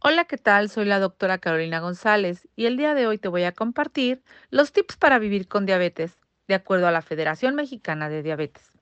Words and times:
Hola, 0.00 0.24
¿qué 0.26 0.36
tal? 0.36 0.68
Soy 0.68 0.84
la 0.84 1.00
doctora 1.00 1.38
Carolina 1.38 1.80
González 1.80 2.46
y 2.54 2.66
el 2.66 2.76
día 2.76 2.94
de 2.94 3.06
hoy 3.06 3.16
te 3.16 3.28
voy 3.28 3.44
a 3.44 3.52
compartir 3.52 4.22
los 4.50 4.70
tips 4.70 4.96
para 4.96 5.18
vivir 5.18 5.48
con 5.48 5.64
diabetes, 5.64 6.18
de 6.46 6.54
acuerdo 6.54 6.86
a 6.86 6.90
la 6.90 7.00
Federación 7.00 7.54
Mexicana 7.54 8.10
de 8.10 8.22
Diabetes. 8.22 8.72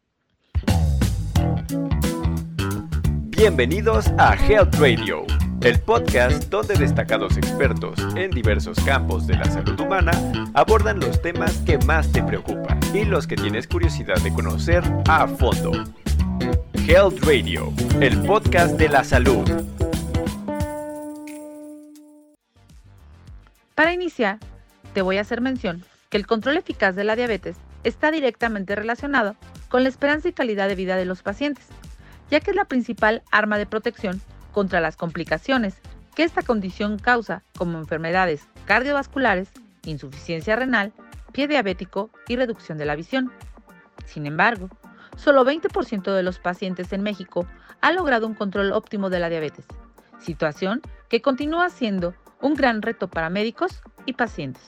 Bienvenidos 3.29 4.09
a 4.19 4.35
Health 4.35 4.75
Radio, 4.75 5.25
el 5.63 5.81
podcast 5.81 6.51
donde 6.51 6.75
destacados 6.75 7.37
expertos 7.37 7.99
en 8.17 8.33
diversos 8.33 8.79
campos 8.85 9.27
de 9.29 9.37
la 9.37 9.45
salud 9.45 9.79
humana 9.81 10.13
abordan 10.53 10.99
los 10.99 11.23
temas 11.23 11.59
que 11.59 11.79
más 11.79 12.11
te 12.13 12.25
preocupan 12.25 12.81
y 12.93 13.05
los 13.05 13.29
que 13.29 13.37
tienes 13.37 13.69
curiosidad 13.69 14.21
de 14.23 14.35
conocer 14.35 14.83
a 15.09 15.29
fondo. 15.29 15.73
Health 16.87 17.25
Radio, 17.25 17.73
el 18.01 18.21
podcast 18.25 18.77
de 18.77 18.89
la 18.89 19.05
salud. 19.05 19.74
Para 23.75 23.93
iniciar, 23.93 24.39
te 24.93 25.03
voy 25.03 25.19
a 25.19 25.23
hacer 25.23 25.41
mención 25.41 25.85
que 26.09 26.17
el 26.17 26.29
control 26.29 26.57
eficaz 26.57 26.95
de 26.95 27.03
la 27.03 27.17
diabetes 27.17 27.57
está 27.83 28.13
directamente 28.13 28.77
relacionado 28.77 29.35
con 29.69 29.83
la 29.83 29.89
esperanza 29.89 30.29
y 30.29 30.33
calidad 30.33 30.69
de 30.69 30.77
vida 30.77 30.97
de 30.97 31.05
los 31.05 31.23
pacientes, 31.23 31.67
ya 32.31 32.39
que 32.39 32.53
es 32.53 32.57
la 32.57 32.67
principal 32.67 33.25
arma 33.33 33.59
de 33.59 33.67
protección 33.67 34.21
contra 34.53 34.81
las 34.81 34.97
complicaciones 34.97 35.75
que 36.15 36.23
esta 36.23 36.43
condición 36.43 37.01
causa 37.01 37.43
como 37.59 37.79
enfermedades 37.79 38.47
cardiovasculares, 38.67 39.49
insuficiencia 39.85 40.55
renal, 40.55 40.93
pie 41.33 41.49
diabético 41.49 42.11
y 42.29 42.37
reducción 42.37 42.79
de 42.79 42.85
la 42.85 42.95
visión. 42.95 43.33
Sin 44.07 44.27
embargo, 44.27 44.69
solo 45.17 45.45
20% 45.45 46.15
de 46.15 46.23
los 46.23 46.39
pacientes 46.39 46.93
en 46.93 47.03
México 47.03 47.49
ha 47.81 47.91
logrado 47.91 48.29
un 48.29 48.35
control 48.35 48.73
óptimo 48.73 49.11
de 49.11 49.19
la 49.19 49.29
diabetes, 49.29 49.67
situación 50.21 50.81
que 51.09 51.21
continúa 51.21 51.71
siendo 51.71 52.15
un 52.41 52.55
gran 52.55 52.83
reto 52.83 53.09
para 53.09 53.31
médicos 53.31 53.83
y 54.07 54.13
pacientes. 54.15 54.63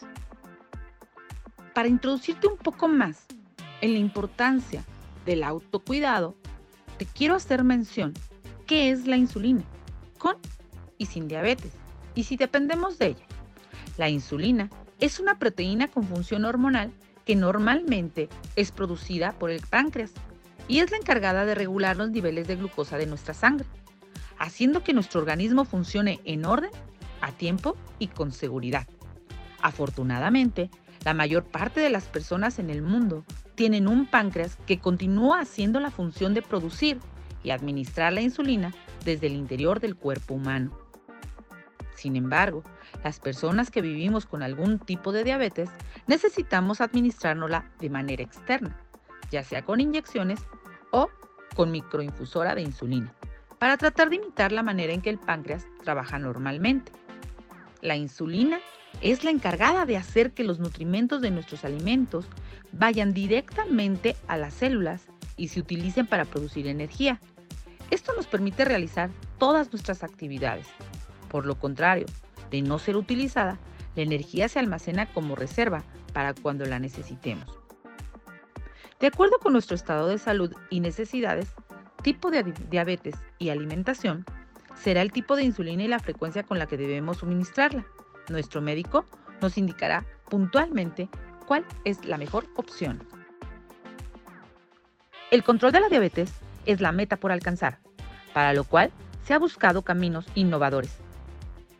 Para 1.75 1.89
introducirte 1.89 2.47
un 2.47 2.57
poco 2.57 2.89
más 2.89 3.27
en 3.81 3.93
la 3.93 3.99
importancia 3.99 4.85
del 5.25 5.43
autocuidado, 5.43 6.35
te 6.99 7.05
quiero 7.05 7.35
hacer 7.35 7.65
mención 7.65 8.15
qué 8.67 8.91
es 8.91 9.07
la 9.07 9.17
insulina, 9.17 9.63
con 10.19 10.37
y 10.99 11.07
sin 11.07 11.29
diabetes, 11.29 11.73
y 12.15 12.25
si 12.25 12.37
dependemos 12.37 12.99
de 12.99 13.09
ella. 13.09 13.27
La 13.99 14.09
insulina 14.09 14.71
es 15.01 15.21
una 15.21 15.39
proteína 15.39 15.89
con 15.89 16.05
función 16.05 16.45
hormonal 16.45 16.91
que 17.27 17.37
normalmente 17.37 18.29
es 18.55 18.71
producida 18.71 19.33
por 19.33 19.51
el 19.51 19.61
páncreas 19.61 20.13
y 20.69 20.79
es 20.79 20.91
la 20.91 20.97
encargada 20.97 21.45
de 21.45 21.55
regular 21.55 21.97
los 21.97 22.11
niveles 22.11 22.47
de 22.49 22.57
glucosa 22.57 22.97
de 22.97 23.07
nuestra 23.07 23.35
sangre, 23.35 23.67
haciendo 24.39 24.83
que 24.83 24.93
nuestro 24.93 25.21
organismo 25.21 25.65
funcione 25.65 26.21
en 26.25 26.45
orden 26.45 26.71
a 27.27 27.33
tiempo 27.33 27.77
y 27.99 28.07
con 28.07 28.31
seguridad. 28.31 28.87
Afortunadamente, 29.61 30.71
la 31.05 31.13
mayor 31.13 31.45
parte 31.45 31.81
de 31.81 31.91
las 31.91 32.05
personas 32.05 32.59
en 32.59 32.71
el 32.71 32.83
mundo 32.83 33.25
tienen 33.57 33.89
un 33.89 34.07
páncreas 34.07 34.59
que 34.67 34.79
continúa 34.79 35.41
haciendo 35.41 35.81
la 35.81 35.91
función 35.91 36.35
de 36.35 36.43
producir 36.43 37.01
y 37.43 37.51
administrar 37.51 38.13
la 38.13 38.21
insulina 38.21 38.73
desde 39.05 39.27
el 39.27 39.35
interior 39.35 39.81
del 39.81 39.97
cuerpo 39.97 40.35
humano. 40.35 40.71
Sin 41.95 42.15
embargo, 42.15 42.63
las 43.03 43.19
personas 43.19 43.71
que 43.71 43.81
vivimos 43.81 44.27
con 44.27 44.43
algún 44.43 44.79
tipo 44.79 45.11
de 45.11 45.25
diabetes 45.25 45.71
necesitamos 46.07 46.81
administrárnosla 46.81 47.71
de 47.81 47.91
manera 47.91 48.23
externa, 48.23 48.77
ya 49.31 49.43
sea 49.43 49.63
con 49.63 49.81
inyecciones 49.81 50.41
o 50.93 51.09
con 51.57 51.73
microinfusora 51.73 52.55
de 52.55 52.63
insulina, 52.63 53.15
para 53.59 53.77
tratar 53.79 54.11
de 54.11 54.17
imitar 54.17 54.53
la 54.53 54.63
manera 54.63 54.93
en 54.93 55.01
que 55.01 55.11
el 55.11 55.19
páncreas 55.19 55.67
trabaja 55.83 56.19
normalmente. 56.19 56.93
La 57.83 57.97
insulina 57.97 58.61
es 59.01 59.25
la 59.25 59.31
encargada 59.31 59.85
de 59.85 59.97
hacer 59.97 60.33
que 60.33 60.45
los 60.45 60.59
nutrimentos 60.59 61.21
de 61.21 61.31
nuestros 61.31 61.65
alimentos 61.65 62.27
vayan 62.73 63.13
directamente 63.13 64.17
a 64.29 64.37
las 64.37 64.55
células 64.55 65.07
y 65.37 65.49
se 65.49 65.61
utilicen 65.61 66.07
para 66.07 66.25
producir 66.25 66.67
energía. 66.67 67.21
Esto 67.91 68.13
nos 68.15 68.27
permite 68.27 68.65
realizar 68.65 69.11
todas 69.39 69.73
nuestras 69.73 70.03
actividades. 70.03 70.67
Por 71.29 71.47
lo 71.47 71.59
contrario, 71.59 72.07
de 72.51 72.63
no 72.63 72.79
ser 72.79 72.97
utilizada, 72.97 73.59
la 73.95 74.03
energía 74.03 74.49
se 74.49 74.59
almacena 74.59 75.13
como 75.13 75.37
reserva 75.37 75.85
para 76.13 76.35
cuando 76.35 76.65
la 76.65 76.79
necesitemos. 76.79 77.47
De 78.99 79.09
acuerdo 79.09 79.39
con 79.39 79.53
nuestro 79.53 79.77
estado 79.77 80.09
de 80.09 80.19
salud 80.19 80.53
y 80.71 80.81
necesidades, 80.81 81.49
tipo 82.03 82.31
de 82.31 82.43
diabetes 82.71 83.15
y 83.39 83.51
alimentación, 83.51 84.25
será 84.83 85.03
el 85.03 85.13
tipo 85.13 85.37
de 85.37 85.45
insulina 85.45 85.83
y 85.85 85.89
la 85.89 85.99
frecuencia 85.99 86.43
con 86.43 86.59
la 86.59 86.67
que 86.67 86.77
debemos 86.77 87.19
suministrarla. 87.19 87.87
Nuestro 88.29 88.61
médico 88.61 89.05
nos 89.41 89.59
indicará 89.59 90.05
puntualmente 90.29 91.09
cuál 91.47 91.65
es 91.85 92.05
la 92.05 92.19
mejor 92.19 92.47
opción. 92.57 93.07
El 95.31 95.43
control 95.43 95.73
de 95.73 95.81
la 95.81 95.89
diabetes 95.89 96.33
es 96.67 96.81
la 96.81 96.93
meta 96.93 97.17
por 97.17 97.33
alcanzar, 97.33 97.79
para 98.33 98.53
lo 98.53 98.65
cual 98.65 98.93
se 99.25 99.35
ha 99.35 99.39
buscado 99.39 99.83
caminos 99.83 100.27
innovadores, 100.35 100.99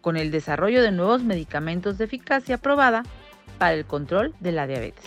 con 0.01 0.17
el 0.17 0.31
desarrollo 0.31 0.83
de 0.83 0.91
nuevos 0.91 1.23
medicamentos 1.23 1.99
de 1.99 2.07
eficacia 2.07 2.59
probada 2.59 3.05
para 3.59 3.75
el 3.75 3.85
control 3.85 4.35
de 4.41 4.53
la 4.53 4.67
diabetes. 4.67 5.05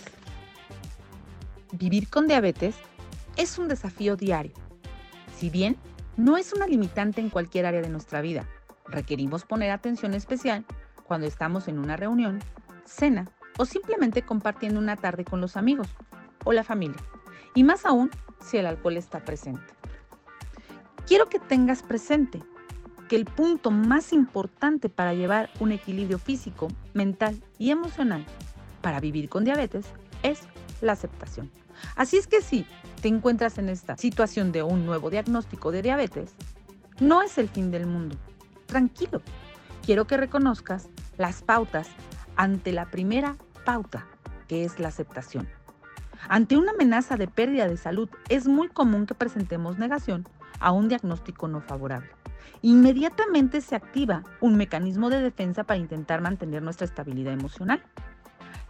Vivir 1.72 2.08
con 2.08 2.26
diabetes 2.26 2.76
es 3.36 3.58
un 3.58 3.68
desafío 3.68 4.16
diario. 4.16 4.52
Si 5.36 5.50
bien 5.50 5.76
no 6.16 6.36
es 6.36 6.52
una 6.52 6.66
limitante 6.66 7.20
en 7.20 7.30
cualquier 7.30 7.66
área 7.66 7.82
de 7.82 7.88
nuestra 7.88 8.20
vida. 8.20 8.46
Requerimos 8.86 9.44
poner 9.44 9.70
atención 9.70 10.14
especial 10.14 10.64
cuando 11.04 11.26
estamos 11.26 11.68
en 11.68 11.78
una 11.78 11.96
reunión, 11.96 12.40
cena 12.84 13.28
o 13.58 13.64
simplemente 13.64 14.22
compartiendo 14.22 14.80
una 14.80 14.96
tarde 14.96 15.24
con 15.24 15.40
los 15.40 15.56
amigos 15.56 15.88
o 16.44 16.52
la 16.52 16.64
familia. 16.64 16.98
Y 17.54 17.64
más 17.64 17.84
aún 17.84 18.10
si 18.40 18.58
el 18.58 18.66
alcohol 18.66 18.96
está 18.96 19.20
presente. 19.20 19.74
Quiero 21.06 21.28
que 21.28 21.38
tengas 21.38 21.82
presente 21.82 22.42
que 23.08 23.16
el 23.16 23.24
punto 23.24 23.70
más 23.70 24.12
importante 24.12 24.88
para 24.88 25.14
llevar 25.14 25.50
un 25.58 25.72
equilibrio 25.72 26.18
físico, 26.18 26.68
mental 26.94 27.42
y 27.58 27.70
emocional 27.70 28.24
para 28.80 29.00
vivir 29.00 29.28
con 29.28 29.44
diabetes 29.44 29.86
es 30.22 30.42
la 30.80 30.92
aceptación. 30.92 31.50
Así 31.96 32.16
es 32.16 32.26
que 32.26 32.42
si 32.42 32.66
te 33.00 33.08
encuentras 33.08 33.58
en 33.58 33.68
esta 33.68 33.96
situación 33.96 34.52
de 34.52 34.62
un 34.62 34.86
nuevo 34.86 35.10
diagnóstico 35.10 35.72
de 35.72 35.82
diabetes, 35.82 36.34
no 37.00 37.22
es 37.22 37.38
el 37.38 37.48
fin 37.48 37.70
del 37.70 37.86
mundo. 37.86 38.16
Tranquilo. 38.66 39.22
Quiero 39.84 40.06
que 40.06 40.16
reconozcas 40.16 40.88
las 41.16 41.42
pautas 41.42 41.88
ante 42.36 42.72
la 42.72 42.86
primera 42.86 43.36
pauta, 43.64 44.06
que 44.48 44.64
es 44.64 44.78
la 44.78 44.88
aceptación. 44.88 45.48
Ante 46.28 46.56
una 46.56 46.72
amenaza 46.72 47.16
de 47.16 47.28
pérdida 47.28 47.66
de 47.66 47.76
salud, 47.76 48.08
es 48.28 48.46
muy 48.46 48.68
común 48.68 49.06
que 49.06 49.14
presentemos 49.14 49.78
negación 49.78 50.28
a 50.60 50.72
un 50.72 50.88
diagnóstico 50.88 51.48
no 51.48 51.60
favorable. 51.60 52.10
Inmediatamente 52.62 53.62
se 53.62 53.74
activa 53.74 54.22
un 54.40 54.56
mecanismo 54.56 55.08
de 55.08 55.22
defensa 55.22 55.64
para 55.64 55.80
intentar 55.80 56.20
mantener 56.20 56.62
nuestra 56.62 56.84
estabilidad 56.84 57.32
emocional. 57.32 57.82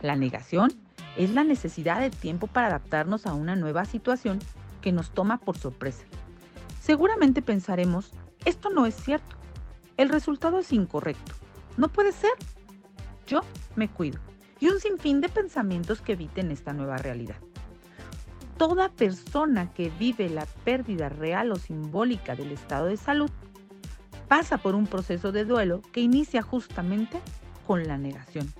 La 0.00 0.14
negación 0.14 0.72
es 1.16 1.30
la 1.30 1.44
necesidad 1.44 2.00
de 2.00 2.10
tiempo 2.10 2.46
para 2.46 2.68
adaptarnos 2.68 3.26
a 3.26 3.34
una 3.34 3.56
nueva 3.56 3.84
situación 3.84 4.38
que 4.80 4.92
nos 4.92 5.10
toma 5.10 5.38
por 5.38 5.58
sorpresa. 5.58 6.04
Seguramente 6.80 7.42
pensaremos, 7.42 8.12
esto 8.44 8.70
no 8.70 8.86
es 8.86 8.94
cierto, 8.94 9.36
el 9.96 10.08
resultado 10.08 10.58
es 10.58 10.72
incorrecto, 10.72 11.32
no 11.76 11.88
puede 11.88 12.12
ser, 12.12 12.32
yo 13.26 13.40
me 13.76 13.88
cuido, 13.88 14.18
y 14.58 14.68
un 14.68 14.80
sinfín 14.80 15.20
de 15.20 15.28
pensamientos 15.28 16.00
que 16.00 16.12
eviten 16.12 16.50
esta 16.50 16.72
nueva 16.72 16.96
realidad. 16.96 17.36
Toda 18.56 18.90
persona 18.90 19.72
que 19.72 19.90
vive 19.98 20.28
la 20.28 20.46
pérdida 20.64 21.08
real 21.08 21.50
o 21.52 21.56
simbólica 21.56 22.36
del 22.36 22.52
estado 22.52 22.86
de 22.86 22.98
salud 22.98 23.30
pasa 24.28 24.58
por 24.58 24.74
un 24.74 24.86
proceso 24.86 25.32
de 25.32 25.44
duelo 25.44 25.80
que 25.92 26.00
inicia 26.00 26.42
justamente 26.42 27.20
con 27.66 27.86
la 27.88 27.98
negación. 27.98 28.52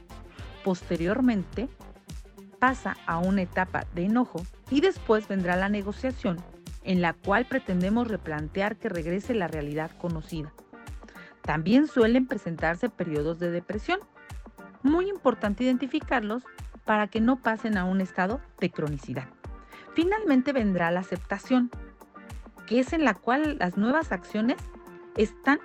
Posteriormente, 0.65 1.69
pasa 2.61 2.97
a 3.07 3.19
una 3.19 3.43
etapa 3.43 3.87
de 3.95 4.05
enojo 4.05 4.43
y 4.71 4.81
después 4.81 5.27
vendrá 5.27 5.57
la 5.57 5.69
negociación 5.69 6.37
en 6.85 7.03
la 7.03 7.13
cual 7.13 7.47
pretendemos 7.47 8.09
replantear 8.09 8.77
que 8.77 8.89
regrese 8.89 9.35
la 9.35 9.49
realidad 9.49 9.91
conocida. 9.99 10.53
También 11.43 11.87
suelen 11.87 12.27
presentarse 12.27 12.89
periodos 12.89 13.39
de 13.39 13.51
depresión. 13.51 14.01
Muy 14.83 15.09
importante 15.09 15.65
identificarlos 15.65 16.45
para 16.85 17.09
que 17.09 17.21
no 17.21 17.37
pasen 17.37 17.77
a 17.77 17.85
un 17.85 18.01
estado 18.01 18.41
de 18.61 18.71
cronicidad. 18.71 19.29
Finalmente 19.95 20.53
vendrá 20.53 20.91
la 20.91 21.01
aceptación, 21.01 21.71
que 22.67 22.81
es 22.81 22.93
en 22.93 23.05
la 23.05 23.15
cual 23.15 23.59
las 23.59 23.77
nuevas 23.77 24.13
acciones 24.13 24.57
están 25.17 25.61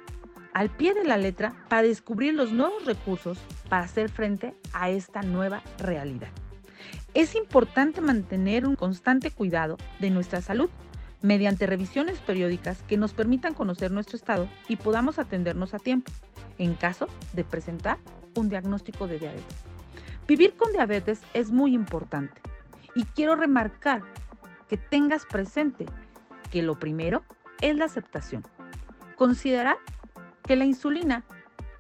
al 0.54 0.70
pie 0.70 0.94
de 0.94 1.04
la 1.04 1.18
letra 1.18 1.54
para 1.70 1.84
descubrir 1.84 2.34
los 2.34 2.52
nuevos 2.52 2.86
recursos 2.86 3.38
para 3.70 3.84
hacer 3.84 4.10
frente 4.10 4.56
a 4.74 4.90
esta 4.90 5.22
nueva 5.22 5.62
realidad. 5.78 6.30
Es 7.16 7.34
importante 7.34 8.02
mantener 8.02 8.68
un 8.68 8.76
constante 8.76 9.32
cuidado 9.32 9.78
de 10.00 10.10
nuestra 10.10 10.42
salud 10.42 10.70
mediante 11.22 11.66
revisiones 11.66 12.20
periódicas 12.20 12.84
que 12.90 12.98
nos 12.98 13.14
permitan 13.14 13.54
conocer 13.54 13.90
nuestro 13.90 14.18
estado 14.18 14.50
y 14.68 14.76
podamos 14.76 15.18
atendernos 15.18 15.74
a 15.74 15.80
tiempo. 15.80 16.12
en 16.58 16.74
caso 16.74 17.08
de 17.34 17.44
presentar 17.44 17.98
un 18.36 18.48
diagnóstico 18.48 19.08
de 19.08 19.20
diabetes. 19.20 19.58
Vivir 20.26 20.56
con 20.56 20.72
diabetes 20.72 21.22
es 21.34 21.52
muy 21.52 21.74
importante 21.74 22.42
y 22.96 23.04
quiero 23.04 23.36
remarcar 23.36 24.04
que 24.70 24.78
tengas 24.78 25.26
presente 25.26 25.86
que 26.52 26.62
lo 26.62 26.80
primero 26.80 27.24
es 27.60 27.76
la 27.76 27.86
aceptación. 27.86 28.44
Considerar 29.18 29.76
que 30.44 30.56
la 30.56 30.64
insulina 30.64 31.26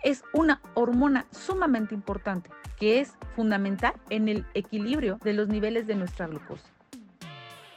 es 0.06 0.24
una 0.34 0.62
hormona 0.75 1.25
sumamente 1.31 1.96
importante 1.96 2.52
que 2.80 3.02
es 3.02 3.13
fundamental 3.36 3.94
en 4.12 4.30
el 4.30 4.46
equilibrio 4.54 5.18
de 5.24 5.34
los 5.34 5.48
niveles 5.48 5.88
de 5.88 5.96
nuestra 5.96 6.28
glucosa. 6.28 6.69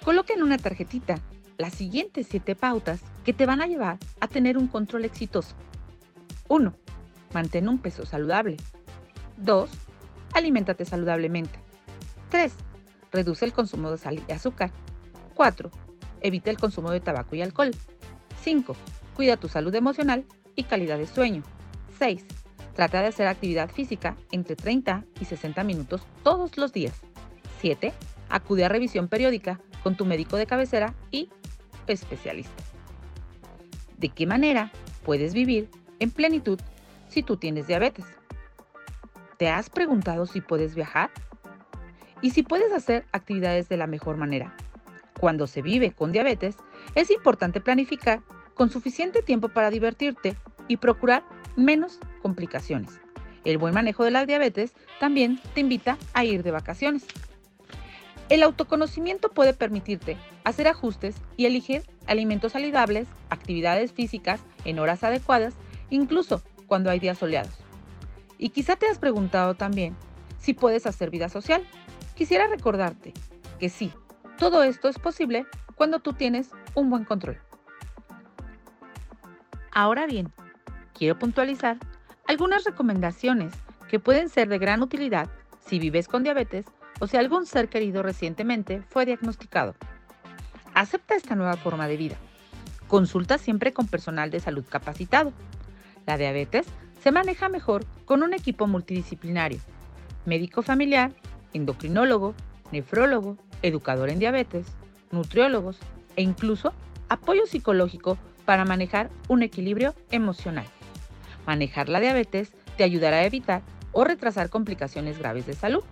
Coloca 0.04 0.34
en 0.34 0.42
una 0.42 0.58
tarjetita 0.58 1.18
las 1.56 1.72
siguientes 1.72 2.26
siete 2.30 2.54
pautas 2.54 3.00
que 3.24 3.32
te 3.32 3.46
van 3.46 3.62
a 3.62 3.66
llevar 3.66 3.98
a 4.20 4.28
tener 4.28 4.58
un 4.58 4.68
control 4.68 5.06
exitoso. 5.06 5.56
1. 6.48 6.74
Mantén 7.32 7.66
un 7.66 7.78
peso 7.78 8.04
saludable. 8.04 8.58
2. 9.38 9.70
Aliméntate 10.34 10.84
saludablemente. 10.84 11.58
3. 12.28 12.52
Reduce 13.10 13.46
el 13.46 13.54
consumo 13.54 13.90
de 13.90 13.96
sal 13.96 14.22
y 14.28 14.32
azúcar. 14.32 14.70
4. 15.34 15.70
Evita 16.20 16.50
el 16.50 16.58
consumo 16.58 16.90
de 16.90 17.00
tabaco 17.00 17.34
y 17.36 17.40
alcohol. 17.40 17.70
5. 18.42 18.76
Cuida 19.16 19.38
tu 19.38 19.48
salud 19.48 19.74
emocional 19.74 20.26
y 20.56 20.64
calidad 20.64 20.98
de 20.98 21.06
sueño. 21.06 21.42
6. 21.98 22.24
Trata 22.74 23.02
de 23.02 23.08
hacer 23.08 23.26
actividad 23.26 23.70
física 23.70 24.16
entre 24.30 24.54
30 24.54 25.04
y 25.20 25.24
60 25.24 25.64
minutos 25.64 26.06
todos 26.22 26.56
los 26.56 26.72
días. 26.72 26.94
7. 27.60 27.92
Acude 28.28 28.64
a 28.64 28.68
revisión 28.68 29.08
periódica 29.08 29.60
con 29.82 29.96
tu 29.96 30.04
médico 30.04 30.36
de 30.36 30.46
cabecera 30.46 30.94
y 31.10 31.28
especialista. 31.86 32.62
¿De 33.96 34.10
qué 34.10 34.26
manera 34.26 34.70
puedes 35.04 35.34
vivir 35.34 35.68
en 35.98 36.10
plenitud 36.10 36.60
si 37.08 37.22
tú 37.22 37.36
tienes 37.36 37.66
diabetes? 37.66 38.04
¿Te 39.38 39.48
has 39.48 39.70
preguntado 39.70 40.26
si 40.26 40.40
puedes 40.40 40.74
viajar? 40.74 41.10
¿Y 42.20 42.30
si 42.30 42.42
puedes 42.42 42.72
hacer 42.72 43.06
actividades 43.12 43.68
de 43.68 43.76
la 43.76 43.86
mejor 43.86 44.16
manera? 44.16 44.54
Cuando 45.18 45.46
se 45.46 45.62
vive 45.62 45.92
con 45.92 46.12
diabetes, 46.12 46.56
es 46.94 47.10
importante 47.10 47.60
planificar 47.60 48.22
con 48.54 48.70
suficiente 48.70 49.22
tiempo 49.22 49.48
para 49.48 49.70
divertirte 49.70 50.36
y 50.68 50.76
procurar 50.76 51.24
menos 51.58 51.98
complicaciones. 52.22 53.00
El 53.44 53.58
buen 53.58 53.74
manejo 53.74 54.04
de 54.04 54.12
la 54.12 54.24
diabetes 54.24 54.72
también 55.00 55.40
te 55.54 55.60
invita 55.60 55.98
a 56.14 56.24
ir 56.24 56.42
de 56.42 56.52
vacaciones. 56.52 57.04
El 58.28 58.42
autoconocimiento 58.42 59.30
puede 59.30 59.54
permitirte 59.54 60.16
hacer 60.44 60.68
ajustes 60.68 61.16
y 61.36 61.46
elegir 61.46 61.82
alimentos 62.06 62.52
saludables, 62.52 63.08
actividades 63.28 63.92
físicas 63.92 64.40
en 64.64 64.78
horas 64.78 65.02
adecuadas, 65.02 65.54
incluso 65.90 66.42
cuando 66.66 66.90
hay 66.90 67.00
días 67.00 67.18
soleados. 67.18 67.54
Y 68.38 68.50
quizá 68.50 68.76
te 68.76 68.86
has 68.86 68.98
preguntado 68.98 69.54
también 69.54 69.96
si 70.38 70.54
puedes 70.54 70.86
hacer 70.86 71.10
vida 71.10 71.28
social. 71.28 71.66
Quisiera 72.14 72.46
recordarte 72.46 73.14
que 73.58 73.68
sí, 73.68 73.92
todo 74.38 74.62
esto 74.62 74.88
es 74.88 74.98
posible 74.98 75.46
cuando 75.74 75.98
tú 75.98 76.12
tienes 76.12 76.50
un 76.74 76.90
buen 76.90 77.04
control. 77.04 77.38
Ahora 79.72 80.06
bien, 80.06 80.32
quiero 80.98 81.18
puntualizar 81.18 81.78
algunas 82.26 82.64
recomendaciones 82.64 83.54
que 83.88 84.00
pueden 84.00 84.28
ser 84.28 84.48
de 84.48 84.58
gran 84.58 84.82
utilidad 84.82 85.30
si 85.64 85.78
vives 85.78 86.08
con 86.08 86.24
diabetes 86.24 86.66
o 86.98 87.06
si 87.06 87.16
algún 87.16 87.46
ser 87.46 87.68
querido 87.68 88.02
recientemente 88.02 88.82
fue 88.88 89.06
diagnosticado. 89.06 89.76
Acepta 90.74 91.14
esta 91.14 91.36
nueva 91.36 91.56
forma 91.56 91.86
de 91.86 91.96
vida. 91.96 92.16
Consulta 92.88 93.38
siempre 93.38 93.72
con 93.72 93.86
personal 93.86 94.30
de 94.30 94.40
salud 94.40 94.64
capacitado. 94.68 95.32
La 96.06 96.18
diabetes 96.18 96.66
se 97.00 97.12
maneja 97.12 97.48
mejor 97.48 97.84
con 98.04 98.22
un 98.22 98.34
equipo 98.34 98.66
multidisciplinario, 98.66 99.60
médico 100.26 100.62
familiar, 100.62 101.12
endocrinólogo, 101.52 102.34
nefrólogo, 102.72 103.38
educador 103.62 104.10
en 104.10 104.18
diabetes, 104.18 104.66
nutriólogos 105.12 105.78
e 106.16 106.22
incluso 106.22 106.72
apoyo 107.08 107.46
psicológico 107.46 108.18
para 108.44 108.64
manejar 108.64 109.10
un 109.28 109.42
equilibrio 109.42 109.94
emocional. 110.10 110.66
Manejar 111.48 111.88
la 111.88 111.98
diabetes 111.98 112.52
te 112.76 112.84
ayudará 112.84 113.16
a 113.16 113.24
evitar 113.24 113.62
o 113.92 114.04
retrasar 114.04 114.50
complicaciones 114.50 115.18
graves 115.18 115.46
de 115.46 115.54
salud. 115.54 115.82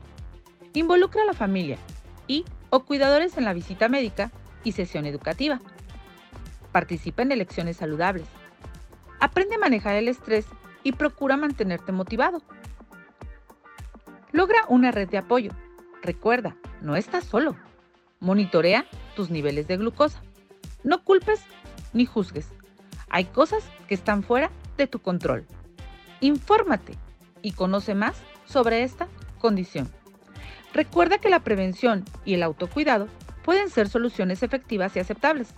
Involucra 0.74 1.22
a 1.22 1.24
la 1.24 1.32
familia 1.32 1.78
y 2.26 2.44
o 2.68 2.80
cuidadores 2.84 3.38
en 3.38 3.46
la 3.46 3.54
visita 3.54 3.88
médica 3.88 4.30
y 4.64 4.72
sesión 4.72 5.06
educativa. 5.06 5.62
Participa 6.72 7.22
en 7.22 7.32
elecciones 7.32 7.78
saludables. 7.78 8.26
Aprende 9.18 9.54
a 9.54 9.58
manejar 9.58 9.96
el 9.96 10.08
estrés 10.08 10.44
y 10.82 10.92
procura 10.92 11.38
mantenerte 11.38 11.90
motivado. 11.90 12.42
Logra 14.32 14.58
una 14.68 14.90
red 14.90 15.08
de 15.08 15.16
apoyo. 15.16 15.52
Recuerda, 16.02 16.54
no 16.82 16.96
estás 16.96 17.24
solo. 17.24 17.56
Monitorea 18.20 18.84
tus 19.14 19.30
niveles 19.30 19.66
de 19.68 19.78
glucosa. 19.78 20.22
No 20.84 21.02
culpes 21.02 21.40
ni 21.94 22.04
juzgues. 22.04 22.46
Hay 23.08 23.24
cosas 23.24 23.64
que 23.88 23.94
están 23.94 24.22
fuera 24.22 24.50
de 24.76 24.86
tu 24.86 25.00
control. 25.00 25.46
Infórmate 26.20 26.94
y 27.42 27.52
conoce 27.52 27.94
más 27.94 28.16
sobre 28.44 28.82
esta 28.82 29.08
condición. 29.38 29.90
Recuerda 30.72 31.18
que 31.18 31.30
la 31.30 31.40
prevención 31.40 32.04
y 32.24 32.34
el 32.34 32.42
autocuidado 32.42 33.08
pueden 33.44 33.70
ser 33.70 33.88
soluciones 33.88 34.42
efectivas 34.42 34.96
y 34.96 35.00
aceptables. 35.00 35.54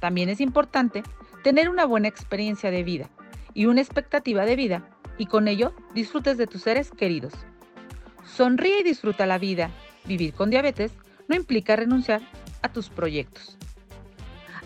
También 0.00 0.28
es 0.28 0.40
importante 0.40 1.02
tener 1.42 1.68
una 1.68 1.84
buena 1.84 2.08
experiencia 2.08 2.70
de 2.70 2.82
vida 2.82 3.08
y 3.54 3.66
una 3.66 3.80
expectativa 3.80 4.44
de 4.44 4.56
vida 4.56 4.88
y 5.18 5.26
con 5.26 5.48
ello 5.48 5.74
disfrutes 5.94 6.38
de 6.38 6.46
tus 6.46 6.62
seres 6.62 6.90
queridos. 6.90 7.32
Sonríe 8.24 8.80
y 8.80 8.84
disfruta 8.84 9.26
la 9.26 9.38
vida. 9.38 9.70
Vivir 10.04 10.34
con 10.34 10.50
diabetes 10.50 10.92
no 11.28 11.36
implica 11.36 11.76
renunciar 11.76 12.22
a 12.62 12.72
tus 12.72 12.88
proyectos 12.88 13.56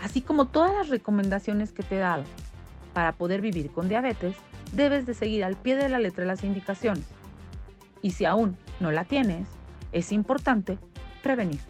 así 0.02 0.20
como 0.20 0.46
todas 0.46 0.72
las 0.74 0.88
recomendaciones 0.88 1.72
que 1.72 1.82
te 1.82 1.96
he 1.96 1.98
dado. 1.98 2.24
Para 2.96 3.12
poder 3.12 3.42
vivir 3.42 3.70
con 3.72 3.90
diabetes, 3.90 4.36
debes 4.72 5.04
de 5.04 5.12
seguir 5.12 5.44
al 5.44 5.54
pie 5.54 5.76
de 5.76 5.90
la 5.90 5.98
letra 5.98 6.24
las 6.24 6.42
indicaciones. 6.44 7.04
Y 8.00 8.12
si 8.12 8.24
aún 8.24 8.56
no 8.80 8.90
la 8.90 9.04
tienes, 9.04 9.46
es 9.92 10.12
importante 10.12 10.78
prevenir. 11.22 11.60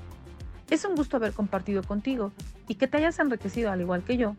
Es 0.70 0.84
un 0.84 0.94
gusto 0.94 1.16
haber 1.16 1.32
compartido 1.32 1.82
contigo 1.82 2.30
y 2.68 2.76
que 2.76 2.86
te 2.86 2.98
hayas 2.98 3.18
enriquecido 3.18 3.72
al 3.72 3.80
igual 3.80 4.04
que 4.04 4.16
yo 4.16 4.36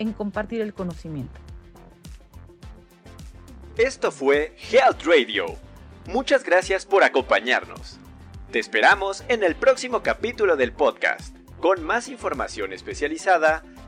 en 0.00 0.12
compartir 0.12 0.60
el 0.60 0.74
conocimiento. 0.74 1.38
Esto 3.76 4.10
fue 4.10 4.56
Health 4.72 5.04
Radio. 5.04 5.46
Muchas 6.08 6.42
gracias 6.42 6.84
por 6.84 7.04
acompañarnos. 7.04 8.00
Te 8.50 8.58
esperamos 8.58 9.22
en 9.28 9.44
el 9.44 9.54
próximo 9.54 10.02
capítulo 10.02 10.56
del 10.56 10.72
podcast 10.72 11.36
con 11.60 11.84
más 11.84 12.08
información 12.08 12.72
especializada, 12.72 13.62